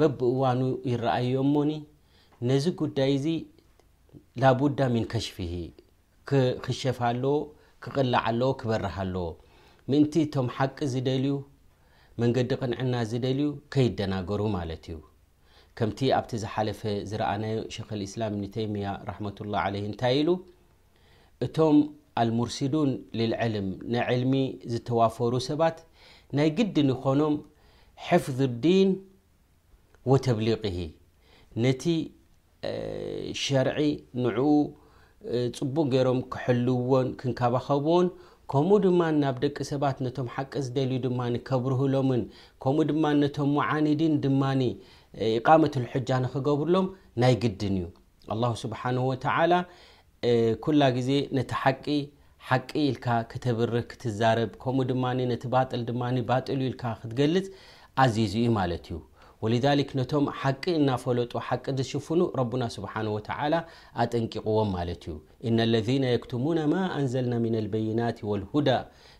በብ 0.00 0.20
እዋኑ 0.32 0.60
ይረኣዮምሞኒ 0.90 1.70
ነዚ 2.48 2.64
ጉዳይ 2.80 3.10
እዚ 3.16 3.26
ላቡዳ 4.42 4.78
ምን 4.94 5.04
ከሽፍሂ 5.12 5.50
ክክሸፋለዎ 6.28 7.34
ክቕልዓ 7.84 8.20
ኣለዎ 8.30 8.50
ክበርሃኣለዎ 8.60 9.26
ምእንቲ 9.90 10.12
እቶም 10.26 10.48
ሓቂ 10.56 10.78
ዝደልዩ 10.92 11.34
መንገዲ 12.22 12.50
ቅንዕና 12.62 12.94
ዝደልዩ 13.10 13.48
ከይደናገሩ 13.74 14.40
ማለት 14.56 14.84
እዩ 14.90 14.96
ከምቲ 15.80 16.00
ኣብቲ 16.18 16.32
ዝሓለፈ 16.44 16.80
ዝረኣናዮ 17.10 17.58
ሸክ 17.76 17.90
ልእስላም 18.00 18.32
እብኒ 18.36 18.46
ተይምያ 18.56 18.88
ራሕመ 19.10 19.28
ላ 19.54 19.64
ለ 19.74 19.76
እንታይ 19.90 20.16
ኢሉ 20.22 20.30
እቶም 21.46 21.76
ኣልሙርሲዱን 22.22 22.90
ልልዕልም 23.18 23.68
ንዕልሚ 23.96 24.34
ዝተዋፈሩ 24.72 25.34
ሰባት 25.50 25.78
ናይ 26.38 26.50
ግድንኮኖም 26.58 27.36
ሕፍ 28.08 28.26
ዲን 28.66 28.90
ወተብሊ 30.08 30.48
ነቲ 31.62 31.82
ሸርዒ 33.42 33.78
ንዕኡ 34.24 34.48
ፅቡቅ 35.56 35.84
ገይሮም 35.94 36.20
ክሐልውዎን 36.32 37.08
ክንከባኸብዎን 37.20 38.06
ከምኡ 38.52 38.78
ድማ 38.84 39.00
ናብ 39.22 39.36
ደቂ 39.42 39.56
ሰባት 39.70 39.96
ነቶም 40.04 40.28
ሓቂ 40.34 40.52
ዝደልዩ 40.66 40.96
ድማ 41.06 41.20
ከብርህሎምን 41.48 42.22
ከምኡ 42.62 42.86
ድማ 42.90 43.04
ነቶም 43.22 43.50
ሙዓኒድን 43.56 44.14
ድማ 44.24 44.42
ኢቃመት 45.38 45.74
ሕጃ 45.92 46.08
ንክገብርሎም 46.24 46.86
ናይ 47.22 47.34
ግድን 47.42 47.76
እዩ 48.32 48.44
ስብሓ 48.64 48.82
ተላ 49.26 49.52
ኩላ 50.64 50.82
ግዜ 50.96 51.10
ነቲ 51.38 51.52
ሓቂ 51.64 51.84
ሓቂ 52.48 52.68
ኢል 52.86 52.96
ክተብርህ 53.32 53.84
ክትዛረብ 53.92 54.50
ከምኡ 54.64 54.88
ድማ 54.92 55.04
ቲ 56.46 56.54
ል 56.58 56.64
ል 56.68 56.72
ክትገልፅ 56.82 57.46
ኣዚዙ 58.04 58.32
ዩ 58.46 58.50
ማለት 58.58 58.84
እዩ 58.90 58.98
ነቶም 59.98 60.24
ሓቂ 60.40 60.62
እናፈለጡ 60.78 61.32
ሓቂ 61.48 61.64
ዝሽፍኑ 61.78 62.20
ረና 62.38 62.62
ስብሓه 62.76 63.04
وተ 63.16 63.28
ኣጠንቂቕዎም 64.02 64.68
ማለት 64.76 65.02
እዩ 65.08 65.14
እነ 65.48 65.58
اለذ 65.68 65.88
يክትሙና 66.16 66.58
ማ 66.72 66.74
እንዘልና 67.00 67.34
ምن 67.44 67.54
البይናት 67.62 68.18
والሁዳ 68.30 68.68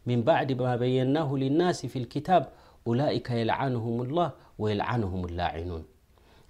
ን 0.08 0.18
ባዕድ 0.26 0.50
ማ 0.62 0.66
በየና 0.80 1.16
لናስ 1.42 1.80
في 1.92 1.98
لክታብ 2.04 2.42
ላئካ 3.02 3.28
የልዓንهም 3.40 3.96
ላه 4.16 4.28
የልዓንهም 4.72 5.22
لላዕኑን 5.32 5.84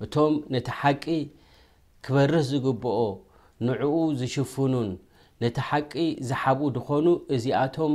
እቶም 0.04 0.34
ነቲ 0.54 0.68
ሓቂ 0.80 1.04
ክበርህ 2.04 2.44
ዝግብኦ 2.50 2.98
ንዕኡ 3.68 3.94
ዝሽፍኑን 4.20 4.90
ነቲ 5.42 5.56
ሓቂ 5.68 5.92
ዝሓብኡ 6.28 6.60
ድኾኑ 6.76 7.06
እዚኣቶም 7.34 7.94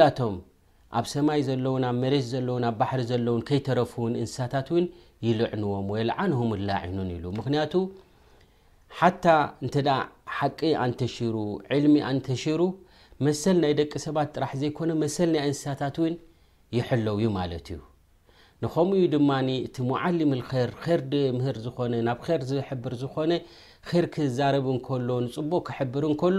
ላቶም 0.00 0.34
ኣብ 0.98 1.06
ሰማይ 1.14 1.40
ዘለውን 1.48 1.84
ኣብ 1.88 1.96
መሬት 2.02 2.24
ዘለውን 2.34 2.64
ኣብ 2.68 2.74
ባሕሪ 2.78 3.00
ዘለውን 3.10 3.42
ከይተረፍውን 3.48 4.14
እንስሳታት 4.20 4.68
እውን 4.72 4.86
ይልዕንዎም 5.26 5.86
ወይ 5.92 6.02
ልዓንሆምላዕኑን 6.08 7.10
ኢሉ 7.16 7.24
ምክንያቱ 7.40 7.72
ሓታ 9.00 9.24
እንት 9.64 9.74
ሓቂ 10.38 10.60
ኣንተሽሩ 10.86 11.36
ዕልሚ 11.76 11.94
ኣንተሽሩ 12.10 12.60
መሰል 13.26 13.56
ናይ 13.62 13.72
ደቂ 13.80 13.92
ሰባት 14.06 14.28
ጥራሕ 14.34 14.52
ዘይኮነ 14.62 14.90
መሰል 15.02 15.28
ናይ 15.34 15.44
እንስሳታት 15.50 15.96
እውን 16.02 16.14
ይሕለው 16.78 17.16
ዩ 17.24 17.28
ማለት 17.38 17.68
እዩ 17.74 17.78
ንከምኡዩ 18.64 19.04
ድማ 19.14 19.30
እቲ 19.66 19.76
ሞዓሊምር 19.90 20.40
ር 21.00 21.00
ምህር 21.38 21.56
ዝኾነ 21.66 21.92
ናብ 22.08 22.24
ር 22.30 22.40
ዝሕብር 22.50 22.94
ዝኾነ 23.02 23.32
ር 24.02 24.04
ክዛርብ 24.16 24.66
እከሎ 24.78 25.08
ንፅቡቅ 25.26 25.62
ክሕብር 25.68 26.04
እንከሎ 26.10 26.38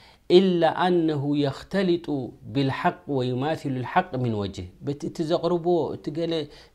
إ 0.37 0.39
ኣنه 0.85 1.23
يክተلጡ 1.45 2.07
ብالحق 2.53 3.01
ويማثሉ 3.17 3.73
لحق 3.85 4.11
من 4.23 4.33
وجه 4.41 4.65
እቲ 5.09 5.17
ዘቕርብዎ 5.31 5.77
እ 5.95 5.99
ገ 6.17 6.19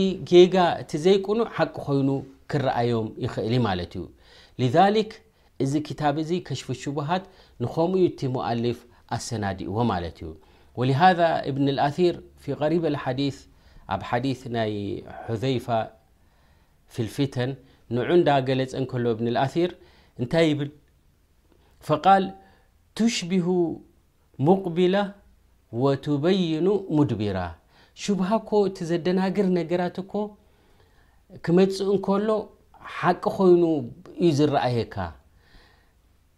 እ 0.00 0.04
ጌጋ 0.30 0.54
እቲ 0.82 0.90
ዘይቁኑع 1.04 1.44
ሓቂ 1.56 1.72
ኮይኑ 1.86 2.08
ክረኣዮም 2.50 3.08
ይእ 3.24 3.36
ዩ 3.96 4.04
لذك 4.60 5.10
እዚ 5.64 5.72
كታب 5.86 6.16
ዚ 6.28 6.30
كሽف 6.48 6.68
ሽبሃት 6.82 7.24
ንከም 7.62 7.92
ቲ 8.18 8.28
مؤلፍ 8.34 8.78
ኣሰናዲእዎ 9.16 9.76
ዩ 10.20 10.30
ولሃذ 10.78 11.20
ብن 11.56 11.66
اኣር 11.88 12.14
ف 12.42 12.44
غሪ 12.60 12.74
ث 13.26 13.38
ኣብ 13.94 14.00
ዲيث 14.24 14.40
ናይ 14.56 14.72
حذيف 15.24 15.66
ف 16.94 16.96
الፊተን 17.04 17.50
نዑ 17.94 18.00
እዳ 18.16 18.28
ገለፅ 18.48 18.92
ሎ 19.04 19.06
ር 19.70 19.72
እታይ 20.22 20.48
ብል 20.58 20.70
فል 21.86 22.24
ሽبه 23.16 23.48
ة 25.02 25.06
ወትበይኑ 25.82 26.66
ሙድቢራ 26.96 27.38
ሽብሃ 28.02 28.28
ኮ 28.48 28.50
እቲ 28.68 28.78
ዘደናግር 28.90 29.46
ነገራት 29.58 29.96
እኮ 30.02 30.12
ክመፅእ 31.44 31.88
እንከሎ 31.94 32.28
ሓቂ 32.98 33.22
ኮይኑ 33.38 33.62
እዩ 34.24 34.30
ዝረኣየካ 34.38 34.96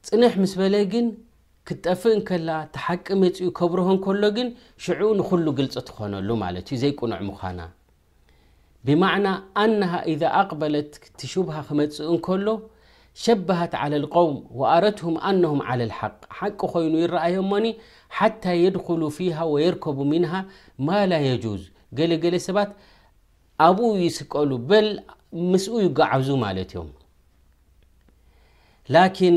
ፅንሕ 0.08 0.34
ምስ 0.42 0.52
በለ 0.60 0.74
ግን 0.92 1.06
ክጠፍእከላ 1.68 2.50
ቲ 2.74 2.78
ሓቂ 2.86 3.06
መፅ 3.22 3.38
ከብርሆ 3.58 3.88
እንከሎ 3.96 4.22
ግን 4.38 4.48
ሽዑ 4.84 5.02
ንኩሉ 5.18 5.46
ግልፅ 5.58 5.76
ክኾነሉ 5.90 6.28
ማለት 6.44 6.66
እዩ 6.74 6.78
ዘይቁኑዕ 6.82 7.20
ምዃና 7.28 7.60
ብማዕና 8.86 9.26
ኣናሃ 9.62 9.92
ኢዛ 10.12 10.22
ኣቅበለት 10.40 10.92
ቲ 11.20 11.28
ሽቡሃ 11.32 11.56
ክመፅእ 11.68 12.10
እከሎ 12.16 12.46
شبهت 13.14 13.74
على 13.74 13.96
القوم 13.96 14.44
وأረትهم 14.54 15.18
ኣنه 15.24 15.52
على 15.68 15.84
الحق 15.88 16.16
حቂ 16.38 16.56
ኮይኑ 16.74 16.92
ይرأዮ 17.04 17.34
ሞኒ 17.52 17.66
حታى 18.18 18.52
يድخل 18.64 19.02
فيها 19.16 19.42
ويركቡ 19.52 19.96
منه 20.14 20.32
ማا 20.86 21.06
لا 21.10 21.18
يجوز 21.30 21.62
ገلل 21.98 22.22
ሰባት 22.46 22.70
ኣብو 23.66 23.86
ይስቀሉ 24.06 24.50
ምስ 25.50 25.64
ይዓዙ 25.84 26.28
ማለ 26.44 26.58
ዮም 26.74 26.88
لكن 28.94 29.34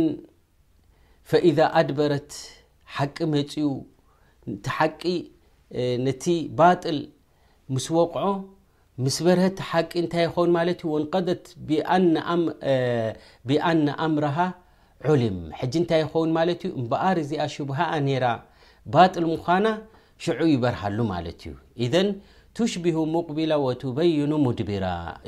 فإذا 1.29 1.65
أድበረت 1.79 2.31
حቂ 2.95 3.17
መፅኡ 3.33 3.65
ቲ 4.63 4.65
حቂ 4.77 5.01
ነቲ 6.05 6.25
بطل 6.59 6.97
مስ 7.73 7.87
قع 8.13 8.23
ምስ 9.03 9.15
በርሀ 9.25 9.43
ሓቂ 9.69 9.91
እንታይ 10.01 10.23
ይኸውን 10.27 10.51
ማለት 10.55 10.79
ወንቀደት 10.93 11.45
ብኣነ 13.49 13.85
ኣምረሃ 14.05 14.37
ዑልም 15.13 15.37
ጂ 15.71 15.73
እንታይ 15.81 16.01
ይኸውን 16.03 16.31
ማለ 16.35 16.49
ዩ 16.65 16.69
እምበር 16.81 17.17
እዚኣ 17.23 17.45
ሽሃ 17.55 17.79
ራ 18.23 18.27
ባል 18.95 19.23
ምዃና 19.31 19.67
ሽዑ 20.25 20.41
ይበርሃሉ 20.53 20.99
ማለት 21.13 21.41
እዩ 21.85 21.93
ን 22.05 22.09
ቱሽሁ 22.57 22.97
ሙቅቢላ 23.15 23.53
ወበይኑ 23.65 24.31
ሙድቢራ 24.45 24.85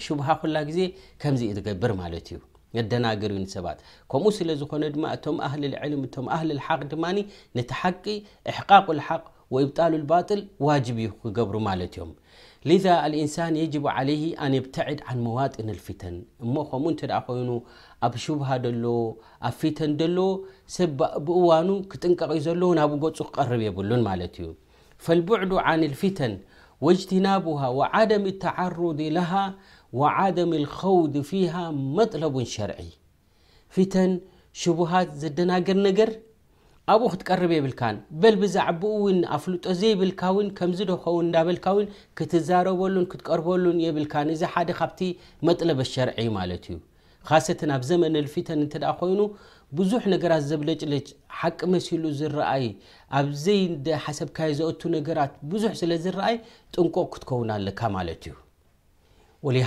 ሽبሃ 0.07 0.27
ኩላ 0.41 0.55
ግዜ 0.69 0.79
ከምዚ 1.23 1.43
ትገብር 1.59 1.93
ማለት 2.03 2.27
እዩ 2.33 2.41
ነደናገርንሰባት 2.77 3.79
ከምኡ 4.11 4.31
ስለ 4.39 4.49
ዝኾነ 4.61 4.83
ድማ 4.95 5.05
እቶም 5.17 5.37
ኣሊ 5.47 5.63
ዕል 5.83 5.93
እቶም 6.09 6.27
ኣሊ 6.37 6.49
ሓቅ 6.67 6.81
ድማ 6.93 7.03
ነቲ 7.57 7.69
ሓቂ 7.81 8.05
ኣሕቃቅ 8.53 8.85
ሓق 9.09 9.25
ብጣሉ 9.55 9.93
ባል 10.11 10.39
ዋጅ 10.67 10.87
ዩ 11.05 11.09
ክገብሩ 11.23 11.55
ማለት 11.69 11.93
እዮም 11.97 12.11
لذا 12.65 13.05
الانسان 13.05 13.55
يجب 13.55 13.87
عليه 13.87 14.23
ن 14.51 14.53
يبتعد 14.59 14.99
عن 15.07 15.17
مواطن 15.27 15.65
الفتن 15.75 16.15
እ 16.45 16.47
م 16.53 16.55
ይኑ 17.01 17.49
ኣብ 18.05 18.13
شبه 18.25 18.47
ሎ 18.63 18.85
ኣ 19.47 19.49
فتن 19.61 19.91
ሎ 20.15 20.17
بእዋኑ 21.27 21.67
ክጥنቀق 21.91 22.29
ዘ 22.45 22.47
ና 22.77 22.81
ፁ 22.91 22.91
ክقرب 23.17 23.61
يبሉን 23.67 24.01
ዩ 24.41 24.47
فالبعد 25.05 25.51
عن 25.67 25.79
الفتن 25.89 26.33
واجتنابها 26.85 27.67
وعدم 27.79 28.23
التعرض 28.33 28.99
له 29.17 29.31
وعدم 29.99 30.51
الخوض 30.61 31.13
فيها 31.31 31.63
مطلب 31.97 32.35
شرعي 32.55 32.89
ፊ 33.75 33.77
بهت 34.79 35.09
زدናر 35.21 35.67
ر 36.09 36.11
ኣብኡ 36.93 37.07
ክትቀርብ 37.11 37.51
የብልካን 37.55 37.95
በል 38.21 38.35
ብዛዕኡ 38.41 38.81
እውን 38.97 39.19
ኣፍሉጦ 39.35 39.65
ዘይብልካውን 39.79 40.47
ከምዝ 40.57 40.79
ደከውን 40.89 41.27
እዳበልካውን 41.29 41.87
ክትዛረበሉን 42.17 43.05
ክትቀርበሉን 43.11 43.77
የብልካን 43.85 44.27
እዚ 44.33 44.41
ሓደ 44.53 44.69
ካብቲ 44.79 44.99
መጥለበ 45.47 45.79
ሸርዒ 45.93 46.27
ማለት 46.39 46.65
እዩ 46.69 46.77
ካሰትን 47.29 47.71
ኣብ 47.75 47.83
ዘመንልፊተን 47.89 48.59
እንተ 48.65 48.83
ኮይኑ 48.99 49.21
ብዙሕ 49.77 50.03
ነገራት 50.13 50.43
ዘብለጭለጭ 50.49 51.07
ሓቂ 51.39 51.59
መሲሉ 51.75 52.03
ዝረአይ 52.19 52.65
ኣብዘይደ 53.19 53.87
ሓሰብካ 54.05 54.37
ዘቱ 54.59 54.81
ነገራት 54.97 55.31
ብዙሕ 55.53 55.71
ስለ 55.81 55.91
ዝረኣይ 56.03 56.37
ጥንቆቅ 56.75 57.07
ክትከውን 57.15 57.49
ኣለካ 57.57 57.81
ማለት 57.97 58.23
እዩ 58.33 59.57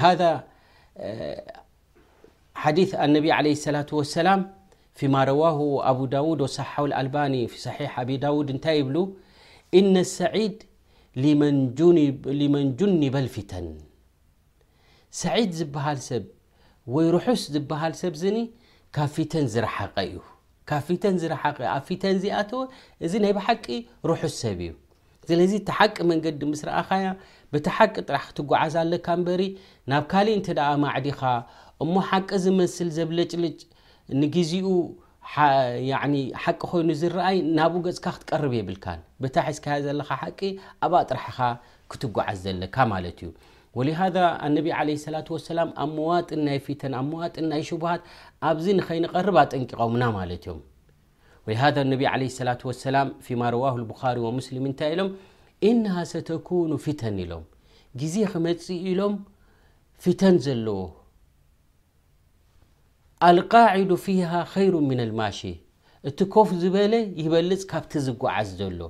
ሓዲ 2.62 2.78
ነብ 3.14 3.24
ላ 3.46 3.82
ሰላም 4.18 4.40
ፊማ 5.00 5.16
ረዋሁ 5.28 5.58
ኣብ 5.90 5.98
ዳውድ 6.14 6.40
ሳሓው 6.54 6.86
ኣልባኒ 7.00 7.34
ሰሒሕ 7.64 7.90
ኣብ 8.02 8.08
ዳውድ 8.24 8.48
እንታይ 8.54 8.76
ይብሉ 8.82 8.96
እነ 9.80 9.94
ሰዒድ 10.18 10.56
ሊመን 11.22 12.66
ጁኒበ 12.80 13.14
ልፊተን 13.26 13.66
ሰዒድ 15.20 15.50
ዝበሃል 15.60 15.98
ሰብ 16.08 16.24
ወይ 16.94 17.06
ርሑስ 17.16 17.42
ዝበሃል 17.54 17.92
ሰብ 18.02 18.14
ዝኒ 18.22 18.38
ካብ 18.96 19.08
ፊተን 19.16 19.46
ዝረሓቐ 19.54 19.94
እዩ 20.08 20.18
ካብ 20.70 20.82
ፊተን 20.88 21.14
ዝረሓቐ 21.22 21.58
ኣብ 21.76 21.82
ፊተን 21.88 22.16
ዚኣተወ 22.24 22.62
እዚ 23.06 23.12
ናይ 23.24 23.32
ብሓቂ 23.38 23.64
ርሑስ 24.10 24.34
ሰብ 24.44 24.58
እዩ 24.66 24.74
ስለዚ 25.28 25.52
እቲ 25.60 25.68
ሓቂ 25.78 25.96
መንገዲ 26.10 26.40
ምስ 26.50 26.60
ረኣኻያ 26.68 27.08
ብቲ 27.52 27.66
ሓቂ 27.76 27.94
ጥራሕ 28.08 28.22
ክትጓዓዝለካ 28.28 29.06
እንበሪ 29.18 29.42
ናብ 29.90 30.04
ካሊእ 30.12 30.36
እንተ 30.38 30.48
ደኣ 30.58 30.68
ማዕዲኻ 30.84 31.20
እሞ 31.84 31.92
ሓቂ 32.10 32.28
ዝመስል 32.44 32.88
ዘብለጭልጭ 32.98 33.58
ንግዜኡ 34.22 34.66
ሓቂ 35.32 36.52
ኮይኑ 36.68 36.90
ዝረኣይ 37.00 37.38
ናብኡ 37.56 37.80
ገፅካ 37.86 38.06
ክትቀርብ 38.16 38.52
የብልካ 38.56 38.86
ብታሒዝካያ 39.22 39.76
ዘለካ 39.86 40.10
ሓቂ 40.22 40.40
ኣብ 40.84 40.92
ጥራሕኻ 41.10 41.38
ክትጓዓዝ 41.92 42.38
ዘለካ 42.44 42.76
ማለት 42.92 43.18
እዩ 43.24 43.30
ወሊሃ 43.78 43.98
ነቢ 44.56 44.66
ለ 44.88 44.94
ሰላ 45.04 45.16
ሰላም 45.50 45.70
ኣብ 45.84 45.90
መዋጥን 45.98 46.40
ናይ 46.46 46.58
ፊተን 46.66 46.94
ኣብ 47.00 47.06
መዋጥን 47.12 47.46
ናይ 47.52 47.62
ሽቡሃት 47.70 48.02
ኣብዚ 48.50 48.66
ንኸይንቐርብ 48.78 49.36
ኣጠንቂቖምና 49.44 50.04
ማለት 50.18 50.42
እዮም 50.46 50.60
ወሃ 51.50 51.60
ነቢ 51.92 52.02
ለ 52.22 52.28
ሰላ 52.38 52.50
ሰላም 52.88 53.10
ፊማ 53.26 53.42
ረዋ 53.56 53.64
ብኻሪ 53.92 54.16
ወሙስሊም 54.26 54.68
እንታይ 54.70 54.92
ኢሎም 54.94 55.10
እናሃ 55.70 55.96
ሰተኩኑ 56.14 56.72
ፊተን 56.86 57.18
ኢሎም 57.26 57.44
ግዜ 58.00 58.14
ክመፅእ 58.32 58.80
ኢሎም 58.92 59.14
ፊተን 60.04 60.36
ዘለዎ 60.46 60.78
ቃድ 63.22 63.90
ፊሃ 64.04 64.32
ይሩ 64.64 64.74
ምና 64.88 65.00
ልማሽ 65.10 65.38
እቲ 66.08 66.18
ኮፍ 66.34 66.48
ዝበለ 66.62 66.92
ይበልፅ 67.22 67.62
ካብቲ 67.70 67.92
ዝጓዓዝ 68.06 68.48
ዘሎ 68.58 68.80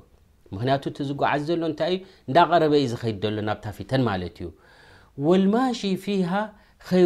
ምክንያቱ 0.54 0.82
ዝጓዓዝ 1.08 1.46
ሎ 1.60 1.62
እታይእዩ 1.72 1.98
እዳ 2.28 2.36
ቀረበዩ 2.50 2.82
ዝኸድ 2.92 3.22
ሎ 3.34 3.36
ናብታፊተን 3.48 4.02
ማለት 4.08 4.36
እዩ 4.44 5.38
ማ 5.54 5.62
ፊ 6.04 6.16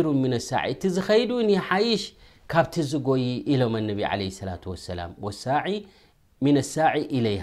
ሩ 0.07 0.11
ሳ 0.49 0.63
እቲ 0.73 0.83
ዝኸዱ 0.97 1.31
ሓይሽ 1.69 2.03
ካብቲ 2.53 2.75
ዝጎይ 2.91 3.25
ኢሎም 3.53 3.77
ላ 4.49 4.59
ሳ 4.87 4.99
ሳ 5.43 5.63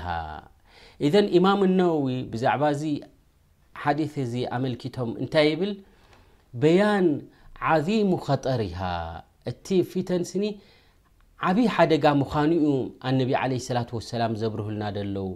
ሃ 0.04 0.20
ኢማም 1.40 1.62
ነዊ 1.80 2.04
ብዛዕባ 2.34 2.64
ዚ 2.82 2.86
ሓዲث 3.84 4.14
እዚ 4.26 4.34
ኣመኪቶም 4.58 5.10
እንታይ 5.22 5.46
ይብል 5.52 5.72
በያን 6.62 7.08
ዓظሙ 7.74 8.10
ከጠርሃ 8.26 8.78
እቲ 9.50 9.68
ፊተን 9.92 10.24
ስኒ 10.32 10.46
ዓብይ 11.50 11.68
ሓደጋ 11.76 12.06
ምዃኑኡ 12.22 12.64
ኣነቢ 13.10 13.30
عለ 13.42 13.54
ላة 13.78 13.90
وሰላም 13.98 14.32
ዘብርህልና 14.42 14.84
ለው 15.16 15.30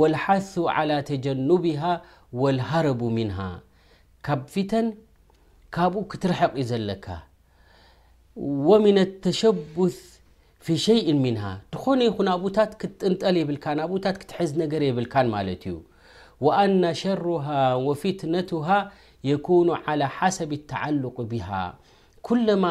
ولሓث 0.00 0.50
على 0.76 0.96
ተጀኑብه 1.10 1.82
والሃረቡ 2.40 3.00
ምን 3.18 3.28
ካብ 4.26 4.40
ፊተን 4.54 4.86
ካብኡ 5.76 6.02
ክትርሐቅዩ 6.10 6.64
ዘለካ 6.70 7.06
وምن 8.68 8.96
لተሸبث 9.08 9.98
ፊي 10.66 10.74
ሸይء 10.86 11.06
ምን 11.24 11.36
ድኾነ 11.72 12.00
ይኹ 12.08 12.16
ብታት 12.44 12.70
ክትጥንጠል 12.80 13.34
ይብልካ 13.42 13.64
ብኡታት 13.90 14.16
ክትሕዝ 14.20 14.50
ነገር 14.62 14.80
የብልካን 14.88 15.26
ማለት 15.36 15.62
እዩ 15.68 15.76
وአና 16.44 16.82
ሸሩሃ 17.02 17.46
وፊትነቱሃ 17.86 18.68
የكኑ 19.30 19.68
على 19.86 20.04
ሓሰብ 20.16 20.50
الተعلق 20.60 21.16
ብሃ 21.32 21.48
ማ 22.62 22.66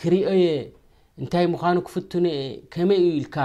ክሪኦየ 0.00 0.46
እንታይ 1.20 1.46
ምኳኑ 1.52 1.76
ክፍትነ 1.88 2.26
ከመይ 2.74 3.00
ዩ 3.06 3.08
ኢልካ 3.18 3.36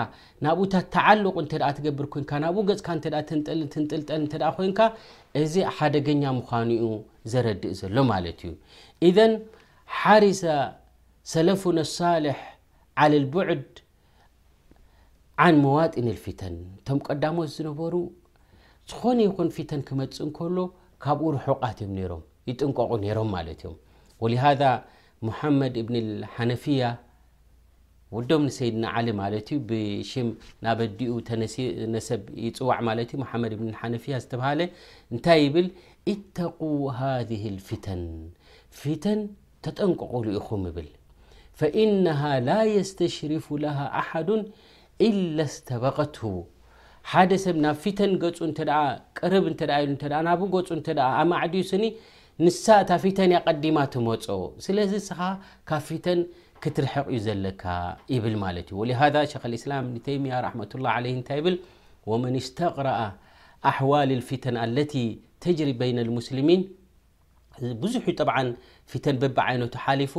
ናብኡ 0.45 0.63
ታት 0.73 0.85
ተዓልቁ 0.93 1.35
እተ 1.45 1.53
ትገብር 1.77 2.05
ኮይካ 2.13 2.31
ናብኡ 2.43 2.63
ገፅካ 2.69 2.87
ንጠንጥልጠል 2.99 4.43
ኮይንካ 4.57 4.79
እዚ 5.41 5.53
ሓደገኛ 5.77 6.23
ምኳኑ 6.37 6.69
ዘረድእ 7.31 7.73
ዘሎ 7.81 7.95
ማለት 8.11 8.39
እዩ 8.49 8.53
እ 9.07 9.27
ሓርሰ 9.99 10.41
ሰለፉን 11.33 11.77
ኣሳሌሕ 11.85 12.39
ለ 13.11 13.13
ልቡዑድ 13.25 13.67
ን 15.53 15.55
መዋጢን 15.63 16.07
ፊተን 16.23 16.55
ቶም 16.87 16.99
ቀዳሞት 17.07 17.49
ዝነበሩ 17.55 17.95
ዝኾነ 18.91 19.17
ይኹን 19.27 19.49
ፊተን 19.55 19.81
ክመፅእ 19.87 20.21
እንከሎ 20.25 20.57
ካብኡ 21.03 21.23
ርሑቃት 21.35 21.77
ዮም 21.83 21.93
ሮም 22.11 22.23
ይጥንቀቁ 22.49 22.89
ነይሮም 23.05 23.29
ማለት 23.37 23.59
እዮም 23.67 23.75
ሙሐመድ 25.27 25.75
እብኒ 25.81 25.95
ልሓነፊያ 26.21 26.81
ዶም 28.29 28.41
ንሰይድና 28.47 28.85
ዓሊ 28.97 29.07
ማለት 29.21 29.47
ዩ 29.53 29.55
ብሽም 29.69 30.27
ናበዲኡ 30.65 31.13
ተነ 31.27 31.41
ነሰብ 31.95 32.21
ይፅዋዕ 32.45 32.77
ማለ 32.87 32.99
ዩ 33.09 33.17
መድ 33.43 33.53
ሓነፊያ 33.81 34.15
ዝተሃ 34.23 34.43
እንታይ 35.13 35.39
ይብል 35.45 35.67
اተق 36.11 36.59
ሃذه 36.99 37.43
الፊተን 37.53 38.03
ፊተን 38.81 39.19
ተጠንቀቀሉ 39.65 40.25
ኢኹም 40.39 40.61
ይብል 40.69 40.89
ፈኢነه 41.59 42.21
ላ 42.47 42.53
የስተሽሪፉ 42.75 43.45
ለሃ 43.63 43.77
ኣሓዱ 44.01 44.29
إላ 45.07 45.37
اስተበቀትሁ 45.51 46.23
ሓደ 47.11 47.31
ሰብ 47.45 47.55
ናብ 47.63 47.75
ፊተን 47.83 48.11
ገፁ 48.23 48.39
እ 48.49 48.53
ቀርብ 49.19 49.45
እ 49.51 49.53
ና 50.27 50.29
ገፁ 50.41 50.71
እ 50.75 50.95
ኣብማዓዲዩ 51.21 51.63
ስኒ 51.71 51.83
ንሳ 52.45 52.63
እታ 52.83 52.91
ፊተን 53.03 53.31
ያ 53.35 53.37
ቀዲማ 53.49 53.77
ትመፁ 53.93 54.27
ስለዚ 54.65 54.91
ስኻ 55.07 55.19
ካብ 55.69 55.81
ፊተን 55.87 56.19
ክትርሐቅ 56.63 57.05
ዩ 57.15 57.19
ዘለካ 57.27 57.63
ይብል 58.13 58.35
ማለት 58.43 58.67
እዩ 58.71 58.75
ወሃ 58.81 58.99
ክ 59.43 59.43
እስላም 59.59 59.85
ኒተይምያ 59.93 60.35
ረላ 60.45 60.93
ለ 61.05 61.05
እታ 61.21 61.29
ብ 61.45 61.55
ወመን 62.09 62.35
ስተቅረአ 62.47 62.99
ኣሕዋል 63.69 64.11
ፊተን 64.29 64.57
አለ 64.65 64.77
ተጅሪ 65.45 65.69
በይና 65.79 65.99
ሙስልሚን 66.19 66.61
ብዙሕ 67.83 68.03
ፊተን 68.91 69.15
በቢ 69.23 69.37
ዓይነቱ 69.49 69.73
ሓሊፉ 69.85 70.15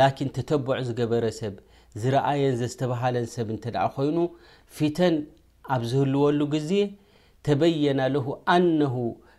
ላኪን 0.00 0.28
ተተቦዕ 0.36 0.78
ዝገበረ 0.88 1.24
ሰብ 1.40 1.54
ዝረኣየን 2.02 2.54
ዘዝተባሃለን 2.62 3.26
ሰብ 3.36 3.48
እተ 3.58 3.70
ኮይኑ 3.96 4.18
ፊተን 4.78 5.16
ኣብ 5.74 5.82
ዝህልወሉ 5.92 6.40
ግዜ 6.56 6.72
ተበየና 7.46 8.00
ለ 8.14 8.18
ኣነ 8.56 8.80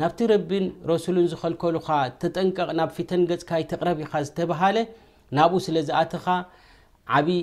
ናብቲ 0.00 0.18
ረቢ 0.32 0.50
ረሱ 0.90 1.06
ዝኸልከሉ 1.32 1.74
ጠ 2.20 2.36
ናብ 2.78 2.90
ፊተን 2.96 3.22
ገፅካይተቕረብ 3.30 3.98
ኢካ 4.04 4.12
ዝባሃለ 4.28 4.76
ናብኡ 5.36 5.58
ስለ 5.66 5.76
ዝኣተኻ 5.88 6.24
ዓብይ 7.16 7.40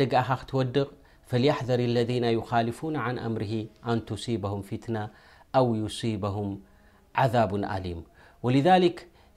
ደ 0.00 0.02
ጋአኻ 0.12 0.28
ክትወድቕ 0.40 0.88
ፈلحذር 1.30 1.80
اለذ 1.88 2.10
يلፉ 2.18 2.78
عن 3.04 3.14
أምር 3.28 3.42
ኣንصበه 3.90 4.54
ፊት 4.68 4.84
و 5.66 5.68
يصበه 5.82 6.36
عذب 7.20 7.50
ኣሊም 7.74 8.00
ولذ 8.44 8.68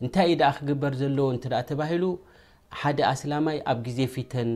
እንታይ 0.03 0.31
ክግበር 0.57 0.93
ዘለዎ 1.01 1.27
እ 1.35 1.75
ባሂሉ 1.79 2.03
ደ 2.97 2.99
ኣسላማይ 3.13 3.57
ኣብ 3.71 3.83
ዜ 3.97 3.99
ፊተን 4.13 4.49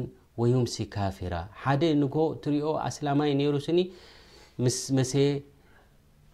ወዩምሲ 0.40 0.75
ካፊራ 0.95 1.35
ሓደ 1.62 1.83
ንጎ 2.02 2.17
እትሪኦ 2.37 2.67
ኣስላማይ 2.88 3.31
ነይሩ 3.38 3.55
ስኒ 3.67 3.78
ምስ 4.64 4.76
መሰየ 4.99 5.26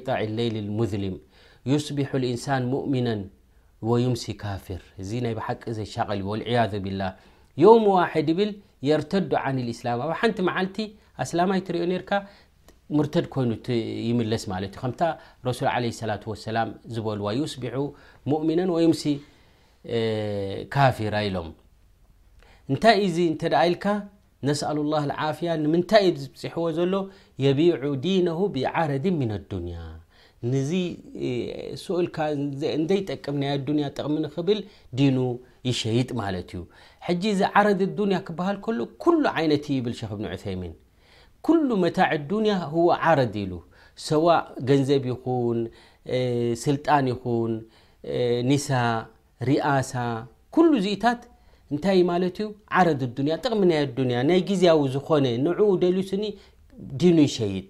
ط 0.08 0.10
ይ 1.06 1.12
ስبح 1.88 2.10
ኢንሳን 2.34 2.63
ሙؤሚና 2.74 3.10
وዩምሲ 3.89 4.24
ካፍር 4.44 4.82
እዚ 5.01 5.10
ናይ 5.25 5.34
ሓቂ 5.48 5.63
ዘሸቐል 5.78 6.20
ይዎ 6.51 6.63
ذ 6.72 6.74
ብላ 6.86 7.01
ዮ 7.63 7.68
ዋድ 7.89 8.30
ብል 8.38 8.51
የርተዱ 8.88 9.32
عን 9.44 9.58
እسላም 9.75 10.00
ኣብ 10.06 10.12
ሓንቲ 10.20 10.38
መዓልቲ 10.50 10.78
ኣسላማይ 11.24 11.60
ትሪኦ 11.68 11.84
ርካ 12.01 12.12
ርተድ 13.06 13.25
ኮይኑ 13.34 13.51
ይምለስ 14.10 14.44
ማለ 14.51 14.63
ዩ 14.70 14.72
ከ 15.01 15.08
ረሱ 15.48 15.60
ع 15.74 15.75
ላة 15.84 16.00
ላ 16.56 16.60
ዝበልዋ 16.96 17.28
ؤ 18.88 18.92
ሲ 19.01 19.04
ካፊር 20.75 21.16
ሎም 21.36 21.50
እንታይ 22.72 22.98
እዚ 23.08 23.18
እተ 23.34 23.44
ኢልካ 23.68 23.86
ነسአሉ 24.48 24.78
الله 24.86 25.01
لዓፍያ 25.12 25.50
ንምንታይ 25.63 26.06
ዝፅሕዎ 26.22 26.66
ዘሎ 26.78 26.94
የቢيع 27.44 27.80
ዲነه 28.06 28.39
ብዓረድ 28.54 29.06
ና 29.20 29.32
لዱንያ 29.42 29.78
ንዚ 30.51 30.72
ኡል 32.15 32.36
ዘጠቅም 32.91 33.38
ናይ 33.41 33.55
ዱያ 33.67 33.88
ጥቕሚ 33.98 34.22
ክብል 34.36 34.60
ዲኑ 35.00 35.17
ይሸይጥ 35.69 36.10
ማለት 36.19 36.50
እዩ 36.58 36.62
ጂ 37.22 37.31
ዚ 37.39 37.41
ዓረض 37.60 37.81
ዱያ 37.98 38.17
ክበሃል 38.27 38.58
ሉ 38.77 38.79
ኩሉ 39.03 39.24
ዓይነት 39.39 39.65
ብል 39.86 39.93
ክ 40.00 40.12
ብ 40.19 40.29
ዑይሚን 40.34 40.74
ኩሉ 41.48 41.67
መታዕ 41.84 42.12
ዱንያ 42.31 42.53
ዓረض 43.10 43.36
ኢሉ 43.43 43.53
ሰዋ 44.08 44.25
ገንዘብ 44.69 45.03
ይኹን 45.12 45.60
ስልጣን 46.65 47.05
ይኹን 47.13 47.53
ኒሳ 48.51 48.69
ሪኣሳ 49.50 49.93
ኩሉ 50.55 50.72
ዚኢታት 50.86 51.22
እንታይ 51.74 52.00
ማለት 52.12 52.38
ዩ 52.41 52.46
ዓረ 52.77 52.88
ጥቕሚ 53.43 53.62
ናይ 53.72 53.81
ዱያ 53.98 54.22
ናይ 54.29 54.39
ግዜያዊ 54.51 54.81
ዝኮነ 54.96 55.25
ን 55.46 55.55
ደል 55.81 55.98
ስኒ 56.12 56.24
ዲኑ 57.01 57.17
ይሸይጥ 57.27 57.69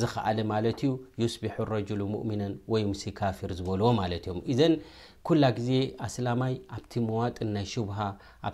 ዝ 0.00 0.04
ካ 3.18 3.30
ዝልዎ 3.56 3.90
ላ 5.42 5.48
ዜ 5.66 5.72
ኣላማይ 6.04 6.54
ኣቲ 6.76 6.92
መጥን 7.08 7.48
ናይ 7.56 7.66